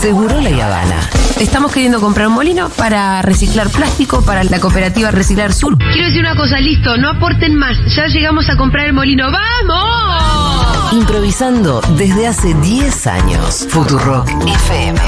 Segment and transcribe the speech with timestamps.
[0.00, 1.10] Seguro La Habana.
[1.40, 5.76] Estamos queriendo comprar un molino para reciclar plástico para la cooperativa Reciclar Sur.
[5.76, 7.76] Quiero decir una cosa, listo, no aporten más.
[7.96, 9.28] Ya llegamos a comprar el molino.
[9.32, 10.92] ¡Vamos!
[10.92, 13.66] Improvisando desde hace 10 años.
[13.70, 15.00] Futurock FM.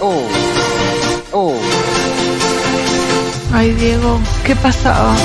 [0.00, 0.28] Oh.
[1.32, 1.54] Oh.
[3.52, 5.16] Ay, Diego, ¿qué pasaba?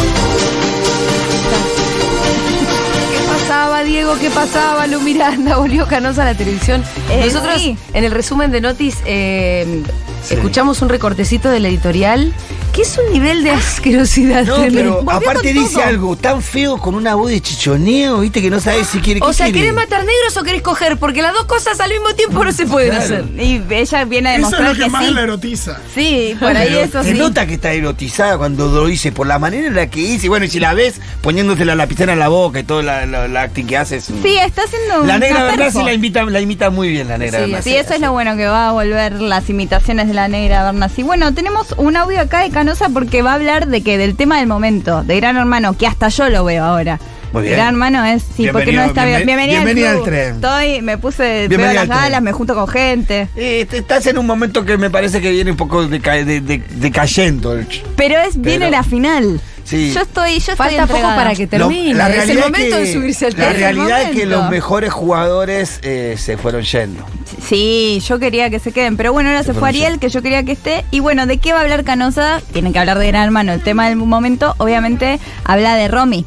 [4.00, 4.16] Diego?
[4.18, 4.88] ¿Qué pasaba?
[4.88, 6.82] Lu Miranda volvió Canosa a la televisión.
[7.12, 7.78] Eh, Nosotros, sí.
[7.94, 9.84] en el resumen de Notis, eh,
[10.24, 10.36] Sí.
[10.36, 12.32] escuchamos un recortecito del editorial,
[12.72, 14.46] que es un nivel de asquerosidad.
[14.46, 15.84] No, pero aparte dice todo.
[15.84, 19.28] algo tan feo con una voz de chichoneo, viste, que no sabes si quiere O
[19.28, 19.60] ¿qué sea, quiere?
[19.62, 20.98] ¿querés matar negros o querés coger?
[20.98, 23.04] Porque las dos cosas al mismo tiempo no se pueden Claro.
[23.04, 23.26] hacer.
[23.42, 25.12] Y ella viene a Eso es demostrar lo que, que, más sí.
[25.14, 25.80] la erotiza.
[25.94, 27.18] Sí, por ahí Pero eso se sí.
[27.18, 30.30] nota que está erotizada cuando lo dice, por la manera en la que dice.
[30.30, 33.28] Bueno, y si la ves poniéndose la lapicera en la boca y todo la, la,
[33.28, 33.98] la acting que hace.
[33.98, 36.90] es un- Sí, está haciendo La un negra verdad sí la, invita, la imita muy
[36.90, 37.56] bien, la negra Sí.
[37.64, 41.04] Sí, eso es lo bueno que va a volver las imitaciones de la negra Bernasi.
[41.04, 44.38] Bueno, tenemos un audio acá de Canosa porque va a hablar de que del tema
[44.40, 47.00] del momento, de Gran Hermano, que hasta yo lo veo ahora.
[47.32, 47.56] Muy bien.
[47.56, 49.20] Gran Hermano es, sí, porque no Bienvenido, está bien.
[49.22, 50.36] bienven- Bienvenida, al bienvenida al tren.
[50.36, 53.30] Estoy, me puse, veo las galas, me junto con gente.
[53.38, 56.42] Eh, te- estás en un momento que me parece que viene un poco deca- de,
[56.42, 57.56] de- decayendo.
[57.62, 59.40] ch- Pero es viene Pero- la final.
[59.64, 59.94] Sí.
[59.94, 61.94] Yo estoy, yo Falta estoy poco para que termine.
[61.94, 63.58] Lo- es el momento de subirse al La tren.
[63.60, 67.06] realidad es que los mejores jugadores eh, se fueron yendo.
[67.46, 70.44] Sí, yo quería que se queden, pero bueno, ahora se fue Ariel, que yo quería
[70.44, 70.86] que esté.
[70.92, 72.42] Y bueno, ¿de qué va a hablar Canosa?
[72.52, 73.54] Tienen que hablar de Gran Hermano.
[73.54, 76.26] El tema del momento, obviamente, habla de Romy.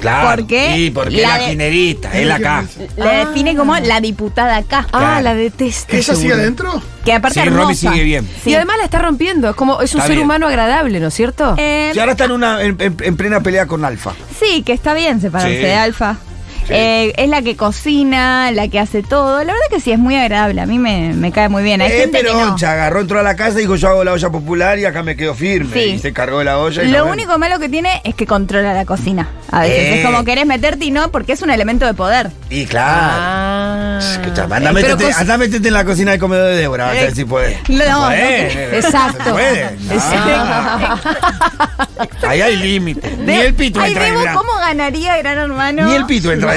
[0.00, 0.28] Claro.
[0.30, 0.74] ¿Por qué?
[0.76, 2.64] Sí, porque La es la de- ginerista, es la acá.
[2.96, 4.86] Le define como la diputada acá.
[4.92, 5.20] Ah, Claro.
[5.22, 5.96] la detesto.
[5.96, 6.80] ¿Ella sigue adentro?
[7.04, 7.48] Que aparte Sí.
[7.48, 8.28] Romy sigue bien.
[8.44, 8.50] Sí.
[8.50, 9.50] Y además la está rompiendo.
[9.50, 10.24] Es como es un Está ser bien.
[10.26, 11.56] humano agradable, ¿no es cierto?
[11.58, 14.12] Eh, Y ahora está en, una, en, en- en plena pelea con Alfa.
[14.38, 15.62] sí, que está bien separarse Sí.
[15.62, 16.16] de Alfa.
[16.68, 16.74] Sí.
[16.74, 19.38] Eh, es la que cocina, la que hace todo.
[19.38, 20.60] La verdad que sí, es muy agradable.
[20.60, 21.80] A mí me, me cae muy bien.
[21.80, 22.58] Hay Eh, gente que pero no.
[22.58, 25.02] se agarró, entró a la casa y dijo yo hago la olla popular y acá
[25.02, 25.72] me quedo firme.
[25.72, 25.80] Sí.
[25.94, 26.82] Y se cargó de la olla.
[26.82, 29.28] y Lo no, único malo que tiene es que controla la cocina.
[29.50, 30.00] A veces Eh.
[30.00, 32.30] es como querés meterte y no, porque es un elemento de poder.
[32.50, 33.08] Y claro.
[33.12, 33.98] Ah.
[34.00, 36.90] Escuchame, anda, Eh, pero métete, cos- anda, métete en la cocina del comedor de Débora,
[36.90, 37.58] a ver Eh, si puede.
[37.68, 38.78] no, no puede.
[38.78, 39.32] Exacto.
[39.32, 39.70] Puede.
[39.88, 40.98] No.
[42.28, 43.16] Ahí hay límite.
[43.18, 44.34] Ni el pito Ay, entra ahí, Debo, mirá.
[44.34, 45.86] ¿cómo ganaría Gran Hermano?
[45.86, 46.56] Ni el pito entra.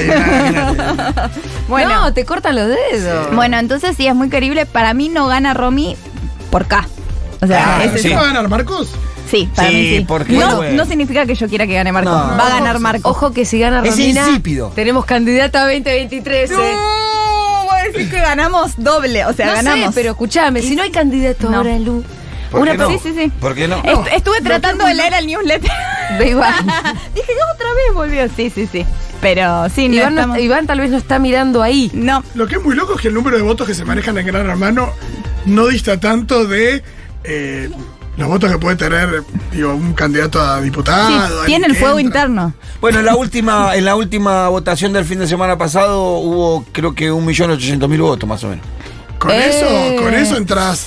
[1.68, 3.34] Bueno, No, te cortan los dedos.
[3.34, 4.66] bueno, entonces sí, es muy querible.
[4.66, 5.96] Para mí no gana Romy
[6.50, 6.86] por K.
[7.40, 8.14] O sea, Ah, es ¿Eso sí.
[8.14, 8.90] va a ganar Marcos?
[9.30, 10.04] Sí, para Sí, mí sí.
[10.06, 10.76] porque, no, bueno.
[10.76, 12.10] no significa que yo quiera que gane Marco.
[12.10, 12.16] No.
[12.36, 13.08] Va a ganar Marco.
[13.08, 14.70] Ojo que si gana Es Romina, insípido.
[14.74, 16.50] tenemos candidata a 2023.
[16.50, 16.76] No, eh.
[17.64, 19.24] voy a decir que ganamos doble.
[19.24, 19.86] O sea, No ganamos.
[19.86, 21.58] sé, pero escúchame, si no hay candidato No.
[21.58, 22.04] ahora, Lu.
[22.50, 22.88] ¿Por Una qué no?
[22.90, 23.32] Sí, sí, sí.
[23.40, 23.76] ¿Por qué no?
[23.82, 25.70] Est- estuve tratando de leer el newsletter.
[26.18, 26.54] De Iván.
[27.14, 28.28] Dije, otra vez volvió.
[28.36, 28.84] Sí, sí, sí.
[29.22, 31.90] Pero sí, no Iván, no- estamos- Iván tal vez no está mirando ahí.
[31.94, 34.18] No, Lo que es muy loco es que el número de votos que se manejan
[34.18, 34.92] en Gran Hermano
[35.46, 36.82] no dista tanto de
[37.24, 37.70] eh,
[38.16, 39.22] los votos que puede tener
[39.52, 41.08] digo, un candidato a diputado.
[41.08, 42.20] sí, alguien tiene el que fuego entra.
[42.22, 42.54] interno.
[42.80, 46.94] Bueno, en la última, en la última votación del fin de semana pasado hubo creo
[46.94, 48.66] que 1.800.000 votos más o menos.
[49.18, 49.48] Con Eh.
[49.50, 50.84] eso, con eso entras.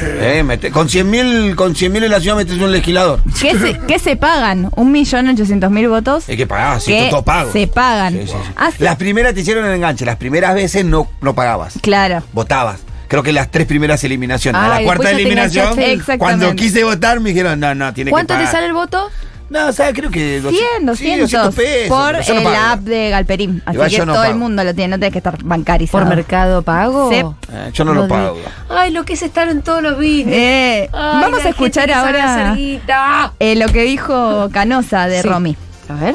[0.00, 3.20] Eh, mete- con 100.000 con 100.000 en la ciudad metes un legislador.
[3.40, 4.70] ¿Qué se, qué se pagan?
[4.76, 6.28] ¿Un millón ochocientos mil votos?
[6.28, 7.52] Hay que pagar, sí, que todo pago.
[7.52, 8.12] se pagan.
[8.14, 8.52] Sí, sí, sí.
[8.56, 8.70] Ah.
[8.78, 12.22] Las primeras te hicieron el enganche, las primeras veces no, no pagabas, Claro.
[12.32, 12.80] votabas.
[13.08, 14.60] Creo que las tres primeras eliminaciones.
[14.60, 15.74] Ah, a la cuarta eliminación,
[16.18, 18.46] cuando quise votar me dijeron, no, no, tiene que ¿Cuánto pagar.
[18.46, 19.10] te sale el voto?
[19.50, 20.50] No, o sea, creo que 100,
[20.96, 22.56] sí, 200 pesos, por no el pago.
[22.56, 23.62] app de Galperín.
[23.64, 26.04] Así Igual que no todo el mundo lo tiene, no tenés que estar bancarizado.
[26.04, 27.10] ¿Por mercado pago?
[27.10, 27.16] Sí.
[27.52, 28.36] Eh, yo no lo pago.
[28.68, 30.34] Ay, lo que es estar en todos los business.
[30.34, 35.28] Eh, Ay, vamos a escuchar ahora eh, lo que dijo Canosa de Sí.
[35.28, 35.56] Romy.
[35.88, 36.14] A ver.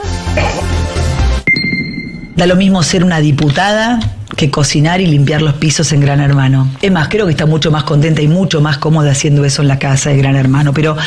[2.35, 3.99] Da lo mismo ser una diputada
[4.35, 6.69] que cocinar y limpiar los pisos en Gran Hermano.
[6.81, 9.67] Es más, creo que está mucho más contenta y mucho más cómoda haciendo eso en
[9.67, 10.73] la casa de Gran Hermano.
[10.73, 10.97] Pero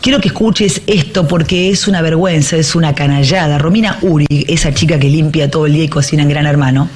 [0.00, 3.58] quiero que escuches esto porque es una vergüenza, es una canallada.
[3.58, 6.88] Romina Uri, esa chica que limpia todo el día y cocina en Gran Hermano,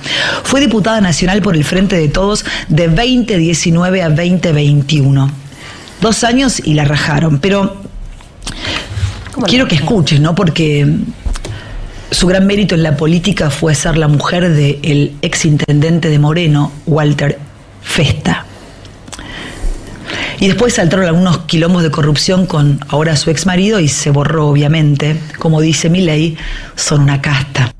[0.44, 5.31] fue diputada nacional por el Frente de Todos de 2019 a 2021.
[6.00, 7.38] Dos años y la rajaron.
[7.38, 7.76] Pero
[9.46, 10.35] quiero que escuches, ¿no?
[10.35, 10.87] Porque
[12.11, 16.73] su gran mérito en la política fue ser la mujer del ex intendente de Moreno,
[16.87, 17.38] Walter
[17.82, 18.47] Festa.
[20.38, 24.49] Y después saltaron algunos quilombos de corrupción con ahora su ex marido y se borró,
[24.49, 25.19] obviamente.
[25.38, 26.37] Como dice mi ley,
[26.75, 27.73] son una casta.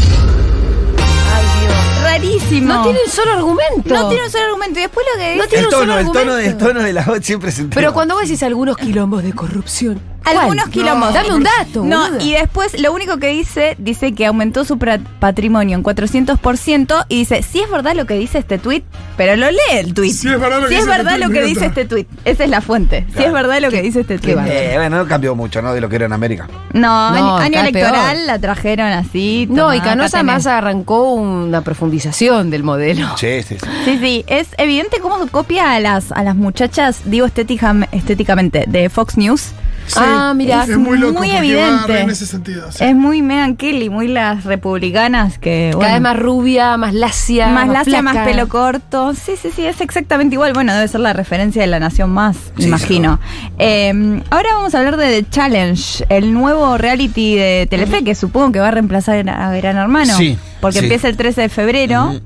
[2.63, 3.95] No tiene un solo argumento.
[3.95, 4.79] No tiene un solo argumento.
[4.79, 5.49] Y después lo que No dice.
[5.49, 6.51] tiene El un solo tono, el tono, argumento.
[6.51, 7.81] el tono de la voz siempre se entera.
[7.81, 11.15] Pero cuando vos decís algunos quilombos de corrupción, Algunos No, quilombos.
[11.15, 11.85] Dame un dato.
[11.85, 12.21] No, boluda.
[12.21, 17.45] y después lo único que dice, dice que aumentó su patrimonio en 400% y dice,
[17.45, 18.85] si es verdad lo que dice este tuit,
[19.17, 20.13] pero lo lee el tuit.
[20.13, 22.09] Sí es verdad lo que Si es dice este verdad lo que dice este tuit.
[22.25, 23.07] Esa es la fuente.
[23.17, 24.37] Si es verdad lo que dice este tuit.
[24.49, 25.73] Eh, bueno, no cambió mucho, ¿no?
[25.73, 26.49] De lo que era en América.
[26.73, 28.27] No, No, año- electoral peor.
[28.27, 29.47] la trajeron así.
[29.49, 33.09] No, y Canosa más arrancó una profundización del modelo.
[33.17, 33.67] Sí, sí, sí.
[33.85, 38.89] Sí, sí, es evidente cómo copia a las, a las muchachas, digo estética- estéticamente, de
[38.91, 39.53] Fox News.
[39.87, 39.95] Sí.
[40.01, 40.65] Ah, mira.
[40.65, 42.01] Es muy loco Muy evidente.
[42.01, 42.71] en ese sentido.
[42.73, 42.85] sí.
[42.85, 45.69] Es muy Megan Kelly, muy las republicanas que...
[45.73, 47.49] Cada bueno, vez más rubia, más lacia.
[47.49, 49.15] más lacia, más pelo corto.
[49.15, 50.53] Sí, sí, sí, es exactamente igual.
[50.53, 53.21] Bueno, debe ser la referencia de la nación más, Sí, imagino.
[53.59, 58.53] Eh, ahora vamos a hablar de The Challenge, el nuevo reality de Telefe, que supongo
[58.53, 60.15] que va a reemplazar a Gran Hermano.
[60.17, 60.85] Sí, Porque sí.
[60.87, 62.21] empieza el 13 de febrero,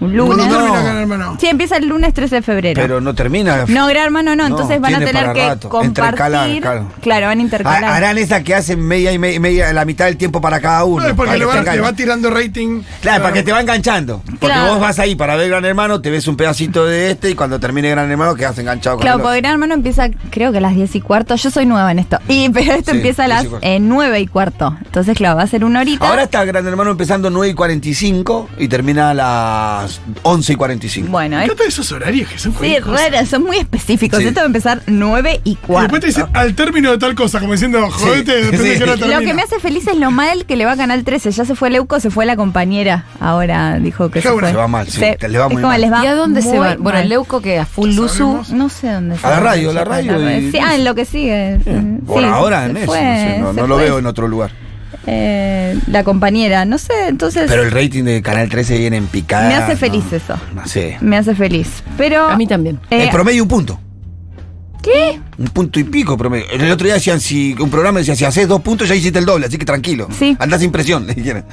[0.00, 0.46] un ¿Cuándo lunes.
[0.48, 0.56] No.
[0.58, 1.36] termina Gran Hermano?
[1.40, 2.80] Sí, empieza el lunes 13 de febrero.
[2.80, 3.64] Pero no termina.
[3.68, 5.68] No, Gran Hermano no, No, entonces van a tiene tener para que rato.
[5.68, 5.88] compartir.
[5.88, 6.88] Intercalar, claro.
[7.00, 7.84] Claro, van a intercalar.
[7.84, 10.84] Ha- Harán esa que hacen media y me- media, la mitad del tiempo para cada
[10.84, 11.02] uno.
[11.02, 11.84] No, es porque Ahí le te va, le enganchan.
[11.84, 12.82] va tirando rating.
[13.00, 14.22] Claro, para que te va enganchando.
[14.24, 14.72] Porque Claro.
[14.72, 17.58] vos vas ahí para ver Gran Hermano, te ves un pedacito de este y cuando
[17.58, 19.40] termine Gran Hermano quedas enganchado con Claro, el porque.
[19.40, 21.34] Gran Hermano empieza, creo que a las 10 y cuarto.
[21.36, 22.18] Yo soy nueva en esto.
[22.28, 23.66] Y, pero esto Sí, empieza a 10 las y cuarto.
[23.66, 24.76] eh, 9 y cuarto.
[24.84, 26.08] Entonces, claro, va a ser una horita.
[26.08, 29.85] Ahora está Gran Hermano empezando 9 y 45 y termina a las
[30.22, 31.08] 11 y 45.
[31.10, 34.20] bueno, Me es, encantan esos horarios que son sí, raras, son muy específicos.
[34.20, 34.26] Sí.
[34.28, 35.82] Esto va a empezar 9 y Y cuarto.
[35.82, 38.68] después te dicen al término de tal cosa, como diciendo, jodete, depende Sí.
[38.68, 41.04] de qué Lo que me hace feliz es lo mal que le va a Canal
[41.04, 41.30] 13.
[41.30, 43.04] Ya se fue Leuco, se fue la compañera.
[43.20, 44.50] Ahora dijo que se fue.
[44.50, 45.92] Se va mal, sí, Se- te le va muy como mal.
[45.92, 46.76] va ¿Y a dónde se va?
[46.76, 48.44] Bueno, el Leuco que a full luzu.
[48.52, 50.84] No sé dónde se A la radio, la chicos, radio la y- Sí, ah, en
[50.84, 51.58] lo que sigue.
[52.06, 52.92] Por Sí, ahora en eso,
[53.52, 54.50] no, lo veo en otro lugar.
[55.06, 59.48] Eh, la compañera, no sé, entonces Pero el rating de Canal 13 viene en picada.
[59.48, 60.34] me hace no, feliz eso.
[60.54, 60.96] No sé.
[61.00, 61.84] Me hace feliz.
[61.96, 62.28] Pero.
[62.28, 62.80] A mí también.
[62.90, 63.80] eh, el promedio un punto.
[64.82, 65.20] ¿Qué?
[65.38, 66.44] Un punto y pico promedio.
[66.52, 69.24] El otro día decían, si un programa decía, si haces dos puntos ya hiciste el
[69.26, 70.06] doble, así que tranquilo.
[70.16, 70.36] Sí.
[70.38, 71.44] Andás sin presión, le dijeron.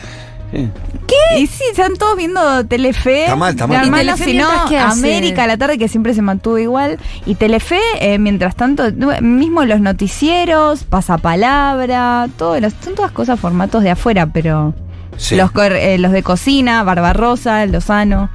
[0.53, 0.69] Sí.
[1.07, 1.39] ¿Qué?
[1.39, 3.23] Y sí, están todos viendo Telefe.
[3.23, 3.77] Está mal, está mal.
[3.77, 4.99] Gran ¿Y Hermano, Telefe si no, mientras qué hace?
[4.99, 6.99] América a la tarde, que siempre se mantuvo igual.
[7.25, 8.83] Y Telefe, eh, mientras tanto,
[9.21, 14.73] mismo los noticieros, pasapalabra, todo, los- son todas cosas, formatos de afuera, pero.
[15.17, 15.35] Sí.
[15.35, 18.29] Los, eh, los de cocina, Barbarosa, Lozano.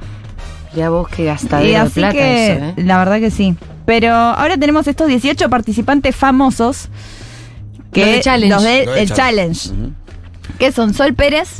[0.75, 2.73] Ya vos que Y gastadero de plata que, eso, ¿eh?
[2.77, 3.55] la verdad que sí.
[3.85, 6.89] Pero ahora tenemos estos 18 participantes famosos.
[7.91, 8.53] Que Los de Challenge.
[8.53, 9.59] los de- Los de el Challenge.
[9.69, 9.93] Challenge.
[10.59, 11.55] Que son Sol Pérez,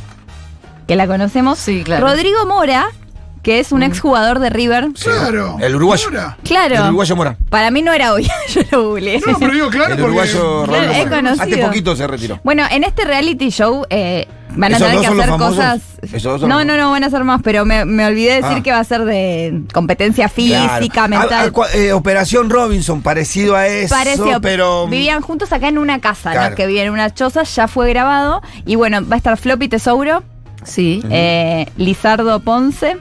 [0.89, 1.59] que la conocemos.
[1.59, 2.07] Sí, claro.
[2.07, 2.87] Rodrigo Mora,
[3.43, 4.87] que es un exjugador de River.
[5.01, 5.57] Claro.
[5.61, 6.09] El uruguayo.
[6.43, 6.75] Claro.
[6.75, 7.37] El uruguayo Mora.
[7.51, 9.21] Para mí no era hoy, yo lo googleé.
[9.25, 10.03] No, pero digo claro el porque.
[10.05, 11.15] uruguayo Claro, Raúl es Mora.
[11.15, 11.43] conocido.
[11.43, 12.39] Hace poquito se retiró.
[12.43, 15.81] Bueno, en este reality show eh, van a ¿Esos tener que hacer cosas.
[16.01, 18.57] ¿Esos dos son No, no, no, van a ser más, pero me, me olvidé decir
[18.57, 18.63] Ah.
[18.63, 21.09] que va a ser de competencia física, Claro.
[21.09, 21.31] mental.
[21.33, 24.87] A- a cua- eh, Operación Robinson, parecido a eso, Pareció, pero.
[24.87, 26.49] vivían juntos acá en una casa, Claro.
[26.49, 28.41] los que vivían en una choza, ya fue grabado.
[28.65, 30.23] Y bueno, va a estar Floppy Tesouro,
[30.63, 31.01] Sí.
[31.09, 32.97] eh, Lizardo Ponce,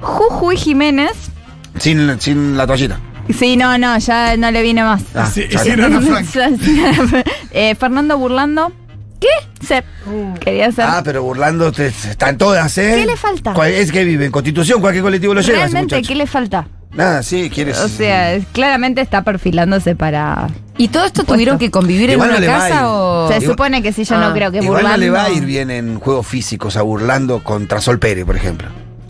[0.00, 1.12] Jujuy Jiménez.
[1.78, 3.00] Sin, sin la toallita.
[3.38, 5.02] Sí, no, no, ya no le viene más.
[5.14, 5.76] Ah, Sí, está.
[5.76, 6.00] no.
[7.52, 8.72] Eh, Fernando Burlando.
[9.20, 9.28] ¿Qué?
[9.64, 9.84] Se
[10.40, 10.84] quería ser.
[10.88, 12.94] Ah, pero burlando, están todas, ¿eh?
[12.96, 13.52] ¿Qué le falta?
[13.54, 15.58] ¿Cuál- Es que vive en Constitución, cualquier colectivo lo lleva.
[15.58, 16.02] Realmente.
[16.02, 16.66] ¿qué le falta?
[16.94, 17.78] Nada, sí, quieres.
[17.78, 20.48] O sea, claramente está perfilándose para.
[20.76, 23.28] ¿Y todo esto tuvieron que convivir en Igual una no casa o...?
[23.28, 24.90] Se Igual- supone que sí, yo no creo que Igual burlando.
[24.90, 28.36] no le va a ir bien en juegos físicos a burlando contra Sol Pérez, por
[28.36, 28.68] ejemplo.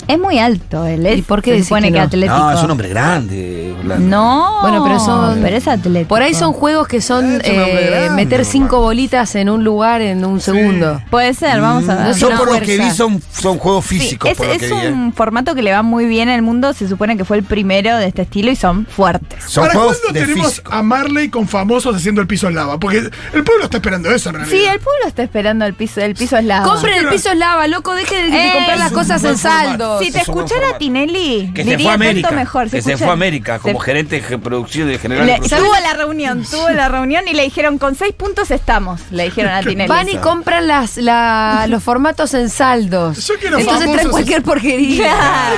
[0.08, 1.06] Es muy alto él.
[1.06, 2.04] Es, ¿Y por qué se supone que que, no?
[2.04, 2.38] atlético.
[2.38, 3.74] No, es un hombre grande.
[3.98, 4.58] No.
[4.62, 6.08] Bueno, pero son- Pero es atlético.
[6.08, 10.00] Por ahí son juegos que son un eh, grande, meter cinco bolitas en un lugar
[10.02, 11.00] en un segundo.
[11.10, 12.14] Puede ser, vamos a ver.
[12.16, 14.30] Yo una por lo que vi son, son juegos Sí, físicos.
[14.30, 14.92] es, por lo es que vi, ¿eh?
[14.92, 16.72] un formato que le va muy bien al mundo.
[16.74, 19.42] Se supone que fue el primero de este estilo y son fuertes.
[19.46, 20.72] Son ¿Para juegos cuándo de tenemos físico.
[20.72, 22.78] a Marley con famosos haciendo el piso en lava?
[22.78, 24.56] Porque el pueblo está esperando eso en realidad.
[24.56, 26.00] Sí, el pueblo está esperando el piso.
[26.00, 26.64] El piso es lava.
[26.66, 29.38] Compren el piso es lava, loco, deje de, de Eh, comprar las un cosas en
[29.38, 29.91] formato.
[30.00, 30.78] Si te Es escuchara.
[30.78, 32.28] Tinelli, Que se diría fue a América.
[32.28, 32.70] tanto mejor.
[32.70, 35.26] que se fue a América como se- gerente de producción de general.
[35.26, 35.60] le- de producción.
[35.64, 39.00] tuvo la reunión, tuvo la reunión y le dijeron con seis puntos estamos.
[39.10, 39.88] Le dijeron a Tinelli.
[39.88, 43.26] Van y compran las, la- los formatos en saldos.
[43.26, 45.12] Yo quiero Entonces traen cualquier porquería.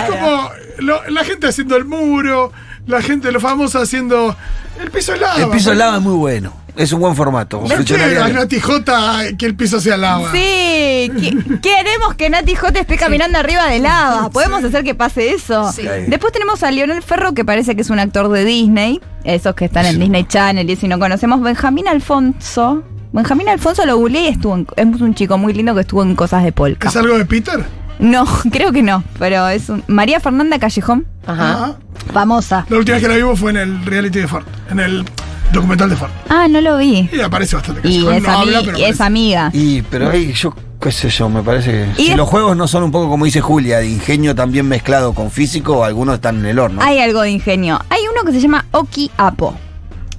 [0.04, 2.52] Es como lo- la gente haciendo el muro,
[2.86, 4.36] la gente, los famosos haciendo
[4.80, 5.36] el piso lava.
[5.42, 6.52] El piso de lava es muy bueno.
[6.76, 7.60] Es un buen formato.
[7.60, 8.28] ¿Por qué Funcionaría a.
[8.28, 10.30] Nati J que el piso sea lava?
[10.32, 11.10] Sí,
[11.62, 14.30] queremos que Nati J esté caminando arriba de lava.
[14.30, 15.70] Podemos hacer que pase eso.
[15.72, 15.82] Sí.
[16.08, 19.00] Después tenemos a Lionel Ferro, que parece que es un actor de Disney.
[19.24, 21.40] Esos que están en Disney Channel y si no conocemos.
[21.42, 22.82] Benjamín Alfonso.
[23.12, 26.16] Benjamín Alfonso lo googleé y estuvo en- es un chico muy lindo que estuvo en
[26.16, 26.88] cosas de polka.
[26.88, 27.64] ¿Es algo de Peter?
[28.00, 29.84] No, creo que no, pero es un.
[29.86, 31.52] María Fernanda Callejón, Ajá.
[31.52, 31.76] Ajá.
[32.12, 32.66] famosa.
[32.68, 34.44] La última vez que la vimos fue en el reality de Ford.
[34.68, 35.04] En el
[35.54, 36.10] documental de Ford.
[36.28, 37.08] Ah, no lo vi.
[37.12, 37.88] Y aparece bastante.
[37.88, 39.02] Y es, no ami- habla, pero y es aparece.
[39.04, 39.50] amiga.
[39.52, 41.88] Y, pero ahí yo, qué sé yo, me parece que.
[42.02, 44.66] Y Si es- los juegos no son un poco como dice Julia, de ingenio también
[44.68, 46.82] mezclado con físico, algunos están en el horno.
[46.82, 47.80] Hay algo de ingenio.
[47.90, 49.54] Hay uno que se llama Oki Apo.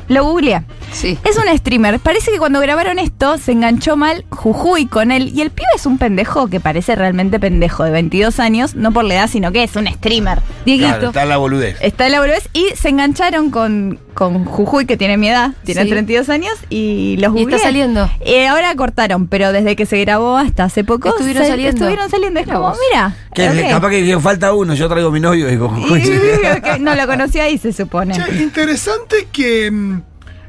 [0.07, 0.63] Lo googleé.
[0.91, 1.17] Sí.
[1.23, 1.99] Es un streamer.
[1.99, 5.31] Parece que cuando grabaron esto se enganchó mal Jujuy con él.
[5.33, 8.75] Y el pibe es un pendejo que parece realmente pendejo de 22 años.
[8.75, 10.39] No por la edad, sino que es un streamer.
[10.65, 10.89] Dieguito.
[10.89, 11.77] Claro, está la boludez.
[11.81, 15.83] Está en la boludez y se engancharon con, con Jujuy, que tiene mi edad, tiene
[15.83, 15.89] Sí.
[15.89, 17.59] 32 años, y los Y está googleé.
[17.59, 18.09] saliendo.
[18.21, 21.77] Eh, ahora cortaron, pero desde que se grabó hasta hace poco Estuvieron se- saliendo.
[21.83, 22.39] Estuvieron saliendo.
[22.39, 23.15] Es Mira como, mira.
[23.33, 23.69] Que ok.
[23.69, 27.39] Capaz que falta uno, yo traigo a mi novio y digo, Y- no lo conocí
[27.39, 28.13] ahí, se supone.
[28.15, 29.94] Che, interesante que.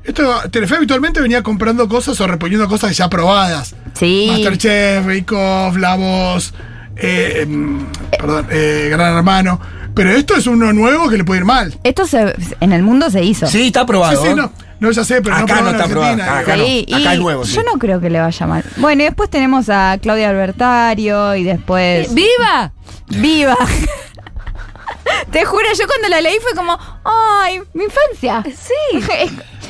[0.07, 3.75] Esto, Telefe habitualmente venía comprando cosas o reponiendo cosas ya probadas.
[3.95, 4.29] Sí.
[4.31, 6.55] Masterchef, Bake Off, La Voz,
[6.97, 7.87] eh, em,
[8.19, 9.61] perdón, eh, Gran Hermano.
[9.95, 11.79] Pero esto es uno nuevo que le puede ir mal.
[11.83, 13.47] Esto se- en el mundo se hizo.
[13.47, 14.23] Sí, está Sí, aprobado.
[14.23, 14.35] sí, ¿eh?
[14.35, 14.53] no.
[14.79, 16.23] No, ya sé, pero Acá no, probado no en está aprobado.
[16.23, 16.57] Acá digo.
[16.59, 16.65] no.
[16.67, 17.55] Sí, Acá es nuevo, sí.
[17.57, 18.63] Yo no creo que le vaya mal.
[18.77, 22.13] Bueno, y después tenemos a Claudia Albertario y después.
[22.15, 22.73] ¡Viva!
[23.09, 23.57] ¡Viva!
[25.33, 28.43] Te juro, yo cuando la leí fue como, ¡ay, mi infancia!
[28.45, 29.01] Sí.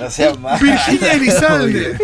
[0.00, 0.58] No seas mal.
[0.60, 1.96] Virginia Elizalde.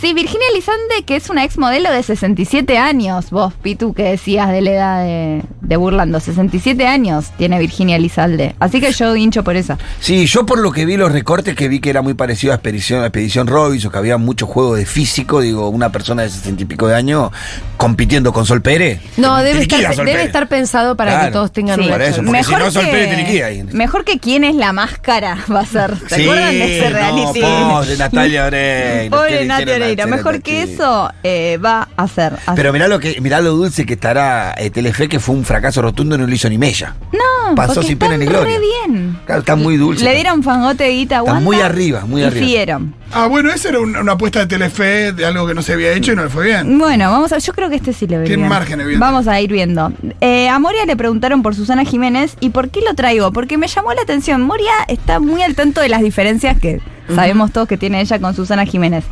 [0.00, 3.30] sí, Virginia Elizalde, que es una ex modelo de 67 años.
[3.30, 6.18] Vos, Pitu, que decías de la edad de, de Burlando.
[6.20, 8.54] 67 años tiene Virginia Elizalde.
[8.58, 9.78] Así que yo hincho por esa.
[10.00, 12.56] Sí, yo por lo que vi los recortes que vi que era muy parecido a
[12.56, 16.62] Expedición, a Expedición Robinson, que había mucho juego de físico, digo, una persona de sesenta
[16.62, 17.30] y pico de años
[17.76, 19.00] compitiendo con Sol Pérez.
[19.16, 20.26] No, debe estar, Sol debe Pérez.
[20.26, 21.26] estar pensado para Claro.
[21.26, 21.88] que todos tengan Sí.
[21.88, 23.62] eso, porque si no, Sol Pérez te liquida ahí.
[23.72, 25.96] mejor que quién es la máscara va a ser.
[26.08, 27.40] ¿Se Sí, acuerdan de ese no, reality?
[27.40, 29.02] pobre Natalia Oreiro.
[29.02, 30.02] ¿Qué Pobre le Nati hicieron a Oreiro.
[30.02, 32.52] hacer a Mejor que eso eh, va a así.
[32.56, 35.82] Pero mirá lo que, mirá lo dulce que estará eh, Telefe, que fue un fracaso
[35.82, 36.94] rotundo, no lo hizo ni Mella.
[37.12, 38.56] no, pasó sin pena ni gloria.
[38.56, 39.18] re bien.
[39.26, 40.04] Claro, está muy dulce.
[40.04, 42.44] Le dieron fangote de guita Está muy arriba, muy arriba.
[42.46, 42.94] siguieron.
[43.12, 45.92] Ah, bueno, esa era una, una apuesta de Telefe de algo que no se había
[45.92, 46.78] hecho y no le fue bien.
[46.78, 47.38] Bueno, vamos a.
[47.38, 48.36] Yo creo que este sí le vería.
[48.36, 49.00] Tiene margen, evidente.
[49.04, 49.92] Vamos a ir viendo.
[50.20, 53.32] Eh, a Moria le preguntaron por Susana Jiménez y por qué lo traigo.
[53.32, 54.42] Porque me llamó la atención.
[54.42, 56.80] Moria está muy al tanto de las diferencias que
[57.12, 59.04] sabemos todos que tiene ella con Susana Jiménez.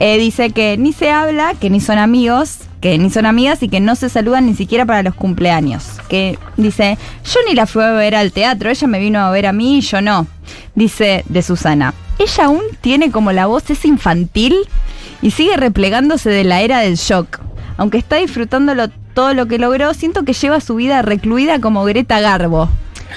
[0.00, 3.68] Eh, dice que ni se habla, que ni son amigos, que ni son amigas y
[3.68, 5.84] que no se saludan ni siquiera para los cumpleaños.
[6.08, 9.46] Que dice, yo ni la fui a ver al teatro, ella me vino a ver
[9.46, 10.26] a mí y yo no.
[10.74, 11.94] Dice de Susana.
[12.18, 14.56] Ella aún tiene como la voz es infantil
[15.22, 17.40] y sigue replegándose de la era del shock.
[17.76, 22.20] Aunque está disfrutándolo todo lo que logró, siento que lleva su vida recluida como Greta
[22.20, 22.68] Garbo.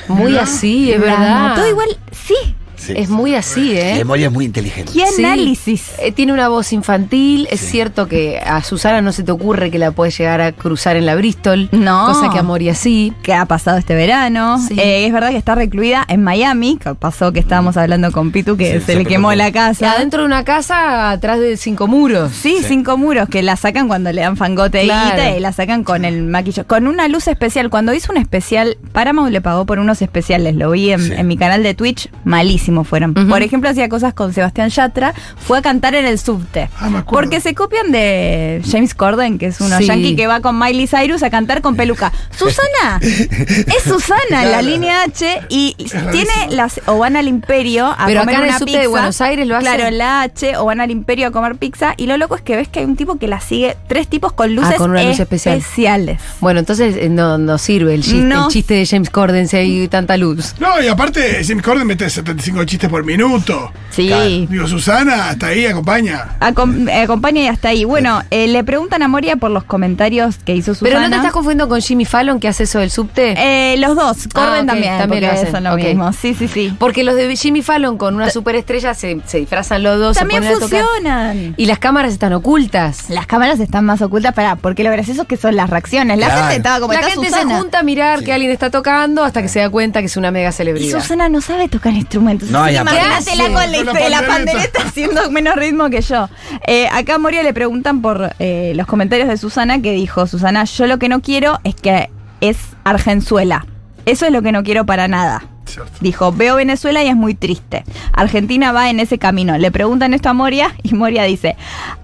[0.07, 1.49] Muy así, es La verdad.
[1.49, 2.35] mató igual, sí.
[2.77, 2.93] Sí.
[2.95, 3.95] Es muy así, ¿eh?
[3.97, 4.91] Memoria es muy inteligente.
[4.93, 5.23] ¿Qué Sí.
[5.25, 5.91] análisis?
[5.99, 7.47] Eh, tiene una voz infantil.
[7.51, 10.95] Es cierto que a Susana no se te ocurre que la puedes llegar a cruzar
[10.95, 11.69] en la Bristol.
[11.71, 12.05] No.
[12.05, 13.13] Cosa que a Moria sí.
[13.23, 14.59] que ha pasado este verano.
[14.65, 14.79] Sí.
[14.79, 16.77] Eh, es verdad que está recluida en Miami.
[16.77, 19.91] que pasó que estábamos hablando con Pitu que Sí, se, se le quemó la casa.
[19.93, 22.31] Adentro de una casa, atrás de cinco muros.
[22.31, 25.15] Sí, cinco muros que la sacan cuando le dan fangote de Claro.
[25.15, 26.67] guita y la sacan con el maquillaje.
[26.67, 27.69] Con una luz especial.
[27.69, 30.55] Cuando hizo un especial, Paramount le pagó por unos especiales.
[30.55, 31.13] Lo vi en, Sí.
[31.17, 32.09] en mi canal de Twitch.
[32.23, 33.13] Malísimo fueron.
[33.13, 35.13] Por ejemplo, hacía cosas con Sebastián Yatra.
[35.37, 36.69] Fue a cantar en el subte.
[36.79, 37.21] Ah, me acuerdo.
[37.29, 39.85] Porque se copian de James Corden, que es uno Sí.
[39.85, 42.11] yankee que va con Miley Cyrus a cantar con peluca.
[42.35, 45.75] Susana, es Susana, la línea H, y
[46.11, 46.81] tiene las.
[46.85, 48.81] O van al Imperio a Pero comer acá en el una subte pizza.
[48.81, 49.67] de Buenos Aires lo hacen.
[49.73, 51.93] Claro, en la H, o van al Imperio a comer pizza.
[51.97, 54.33] Y lo loco es que ves que hay un tipo que la sigue, tres tipos
[54.33, 55.57] con luces Ah, con una luz especial.
[55.57, 56.21] especiales.
[56.39, 58.45] Bueno, entonces eh, no, no sirve el chiste, No.
[58.47, 60.55] el chiste de James Corden si hay tanta luz.
[60.59, 63.71] No, y aparte, James Corden mete 75 chistes por minuto.
[63.89, 64.47] Sí.
[64.49, 66.37] Digo, Susana, hasta ahí acompaña.
[66.39, 67.83] Acom- acompaña y hasta ahí.
[67.85, 70.89] Bueno, eh, le preguntan a Moria por los comentarios que hizo Susana.
[70.89, 73.33] Pero no te estás confundiendo con Jimmy Fallon que hace eso del subte.
[73.37, 75.79] Eh, los dos, Corden ok, también, también lo hacen, son lo ok.
[75.79, 76.13] mismo.
[76.13, 76.73] Sí, sí, sí.
[76.77, 80.49] Porque los de Jimmy Fallon con una superestrella se, se disfrazan los dos, También se
[80.49, 80.83] ponen a tocar.
[80.85, 81.53] funcionan.
[81.57, 83.09] Y las cámaras están ocultas.
[83.09, 86.17] Las cámaras están más ocultas para, porque lo gracioso es que son las reacciones.
[86.19, 86.41] La Claro.
[86.43, 87.55] gente estaba como la está gente Susana.
[87.55, 90.17] se junta a mirar que alguien está tocando hasta que se da cuenta que es
[90.17, 90.99] una mega Y celebridad.
[90.99, 92.46] Susana no sabe tocar instrumentos.
[92.49, 94.81] No, Así y que aparte- Imagínatela ¿Qué con la, Con la pandereta pandereta.
[94.85, 96.29] haciendo menos ritmo que yo.
[96.65, 100.63] Eh, acá a Moria le preguntan por eh, los comentarios de Susana que dijo, Susana,
[100.63, 102.09] yo lo que no quiero es que
[102.41, 103.65] es Argenzuela.
[104.05, 105.43] Eso es lo que no quiero para nada.
[105.67, 105.91] Cierto.
[106.01, 107.83] Dijo, veo Venezuela y es muy triste.
[108.13, 109.57] Argentina va en ese camino.
[109.57, 111.55] Le preguntan esto a Moria y Moria dice,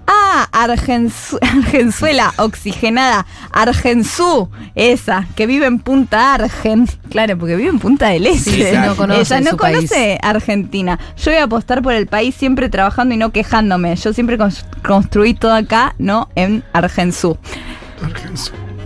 [0.06, 6.86] ah, Argenzu- Argenzuela oxigenada, Argenzú, esa, que vive en Punta Argen.
[7.10, 8.50] Claro, porque vive en Punta del Este.
[8.50, 9.76] Sí, sí, no conoce Ella no su país.
[9.76, 10.98] conoce Argentina.
[11.16, 13.94] Yo voy a apostar por el país siempre trabajando y no quejándome.
[13.96, 17.38] Yo siempre cons- construí todo acá, no en Argenzú.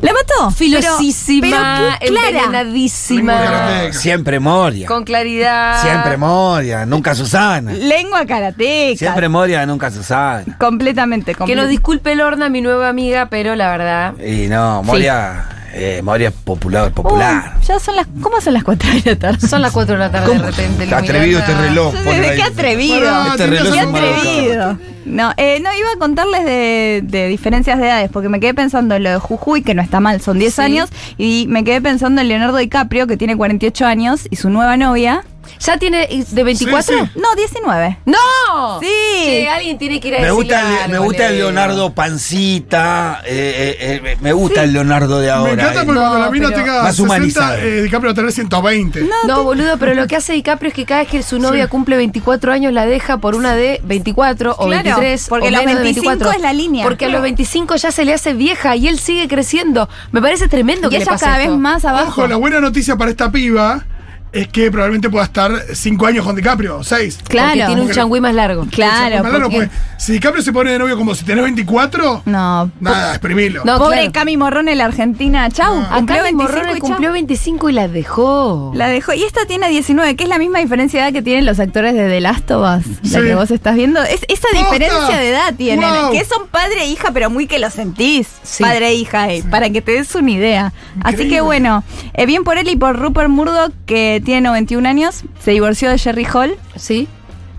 [0.01, 0.51] ¿La mató?
[0.53, 3.33] Filosísima, Pero, pero envenenadísima.
[3.41, 4.87] Lengua Siempre Moria.
[4.87, 5.83] Con claridad.
[5.83, 7.73] Siempre Moria, nunca Susana.
[7.73, 8.97] Lengua karateca.
[8.97, 10.57] Siempre Moria, nunca Susana.
[10.59, 14.15] Completamente, Que nos disculpe Lorna, mi nueva amiga, pero la verdad.
[14.21, 17.55] Y no, Moria, eh, Moria es popular, popular.
[17.59, 18.07] Uy, ya son las.
[18.21, 19.47] ¿Cómo son las 4 de la tarde?
[19.49, 20.41] Son las 4 de la tarde ¿Cómo?
[20.41, 20.85] de repente.
[20.85, 21.95] Está atrevido este reloj.
[22.07, 22.37] ahí.
[22.37, 23.01] qué atrevido.
[23.01, 24.79] Pará, Este reloj Qué atrevido.
[25.05, 28.95] No, eh, no, iba a contarles de, de diferencias de edades, porque me quedé pensando
[28.95, 30.61] en lo de Jujuy, que no está mal, son 10 Sí.
[30.61, 34.77] años, y me quedé pensando en Leonardo DiCaprio, que tiene 48 años, y su nueva
[34.77, 35.25] novia.
[35.61, 36.83] ¿Ya tiene de 24?
[36.99, 37.19] Sí, sí.
[37.21, 37.99] No, 19.
[38.05, 38.81] ¡No!
[38.81, 38.87] Sí.
[39.25, 41.47] Che, alguien tiene que ir a Me gusta, el, me algo, gusta el Leo.
[41.47, 43.23] Leonardo Pancita.
[43.25, 45.55] eh, eh, eh, me gusta el Leonardo de ahora.
[45.55, 45.85] Me encanta eh.
[45.87, 47.57] porque cuando No, la mina tenga Más 60, humanizado.
[47.59, 49.09] eh, DiCaprio tener 120.
[49.27, 51.71] No, boludo, pero lo que hace DiCaprio es que cada vez que su novia Sí.
[51.71, 55.61] cumple 24 años la deja por una de 24 o Claro, 23 porque o los
[55.61, 56.37] menos de 25 24.
[56.37, 56.85] es la línea.
[56.85, 59.89] Porque a los 25 ya se le hace vieja y él sigue creciendo.
[60.13, 61.51] Me parece tremendo Y que le ella pase cada esto.
[61.53, 62.09] vez más abajo.
[62.09, 63.85] Ojo, la buena noticia para esta piba
[64.33, 67.19] es que probablemente pueda estar 5 años con DiCaprio, 6.
[67.29, 67.49] Claro.
[67.51, 68.67] Porque tiene un changüí más largo.
[68.71, 72.71] Claro, porque- pues, si DiCaprio se pone de novio como si tenés 24, No.
[72.81, 73.65] nada, exprimilo.
[73.65, 74.13] No, Pobre claro.
[74.13, 75.49] Cami Morrón en la Argentina.
[75.51, 75.79] Chau.
[75.81, 77.13] Acá cumplió Cami 25 Morrone y cumplió chau.
[77.15, 78.73] 25 y la dejó.
[78.75, 79.13] La dejó.
[79.15, 81.95] Y esta tiene 19, que es la misma diferencia de edad que tienen los actores
[81.95, 84.03] de The Last of Us, la que vos estás viendo.
[84.03, 84.59] Es, esa ¡Posta!
[84.59, 86.13] diferencia de edad tienen, ¡Wow!
[86.13, 88.29] que son padre e hija, pero muy que lo sentís.
[88.43, 88.63] Sí.
[88.63, 90.73] Padre e hija, eh, para que te des una idea.
[91.03, 91.83] Así que bueno,
[92.15, 95.99] eh, bien por él y por Rupert Murdoch, que tiene 91 años, se divorció de
[95.99, 96.57] Jerry Hall.
[96.77, 97.09] ¿Sí?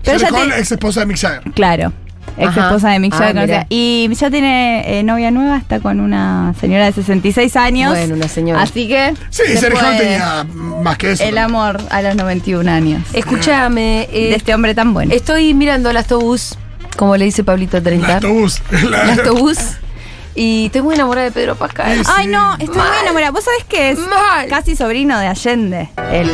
[0.04, 1.52] Pero Hall, te- ex esposa de Mick Jagger.
[1.52, 1.92] Claro.
[2.38, 2.68] Ex Ajá.
[2.68, 6.92] esposa de Mick Ah, y ya tiene eh, novia nueva, está con una señora de
[6.92, 7.90] 66 años.
[7.90, 8.62] Bueno, una señora.
[8.62, 9.14] Así que.
[9.30, 10.46] Sí, se Sherry Hall tenía
[10.82, 11.24] más que eso.
[11.24, 13.02] El amor a los 91 años.
[13.12, 14.04] Escúchame.
[14.12, 15.12] eh, de este hombre tan bueno.
[15.12, 16.56] Estoy mirando el autobús,
[16.96, 18.14] como le dice Pablito El 30.
[18.14, 18.62] autobús.
[18.72, 19.58] El autobús.
[20.34, 21.98] Y estoy muy enamorada de Pedro Pascal.
[22.04, 22.10] Sí.
[22.14, 23.32] Ay, no, estoy muy enamorada.
[23.32, 24.48] Vos sabés que es Mal.
[24.48, 25.90] casi sobrino de Allende.
[26.12, 26.30] Él.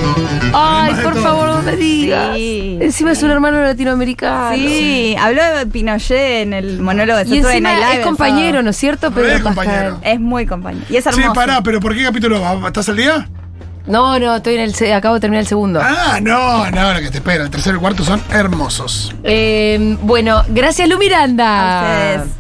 [0.53, 2.37] Ay, Además por favor, no me digas.
[2.37, 2.79] Sí.
[2.81, 4.55] Encima es un hermano latinoamericano.
[4.55, 8.63] Sí, habló de Pinochet en el monólogo de Y Saturday encima Night Live es compañero.
[8.63, 9.11] ¿no es cierto?
[9.13, 9.95] Pedro compañero.
[9.95, 10.13] Pascal.
[10.13, 10.85] Es muy compañero.
[10.91, 11.33] Y es Sí, hermoso.
[11.33, 12.67] pará, pero ¿por qué capítulo va?
[12.69, 13.29] ¿Estás al día?
[13.87, 15.81] No, no, estoy en el acabo de terminar el segundo.
[15.81, 17.45] Ah, no, no, lo que te espera.
[17.45, 19.15] El tercero y el cuarto son hermosos.
[19.23, 22.17] Eh, bueno, gracias Lu Miranda.
[22.25, 22.37] Ustedes.